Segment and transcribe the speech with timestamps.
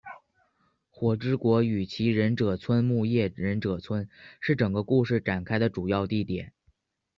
[0.89, 6.53] 火之国与其忍者村木叶忍者村是整个故事展开的主要地点。